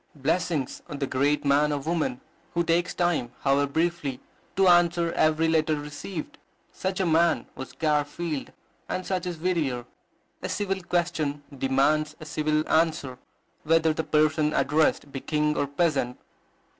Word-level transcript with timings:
Blessings 0.15 0.81
on 0.89 0.97
the 0.97 1.05
great 1.05 1.45
man 1.45 1.71
or 1.71 1.77
woman 1.77 2.21
who 2.55 2.63
takes 2.63 2.91
time, 2.95 3.33
however 3.41 3.67
briefly, 3.71 4.19
to 4.55 4.67
answer 4.67 5.11
every 5.13 5.47
letter 5.47 5.75
received! 5.79 6.39
Such 6.71 6.99
a 6.99 7.05
man 7.05 7.45
was 7.53 7.73
Garfield, 7.73 8.51
and 8.89 9.05
such 9.05 9.27
is 9.27 9.37
Whittier. 9.37 9.85
A 10.41 10.49
civil 10.49 10.81
question 10.81 11.43
demands 11.55 12.15
a 12.19 12.25
civil 12.25 12.67
answer, 12.67 13.19
whether 13.61 13.93
the 13.93 14.03
person 14.03 14.55
addressed 14.55 15.11
be 15.11 15.19
king 15.19 15.55
or 15.55 15.67
peasant. 15.67 16.17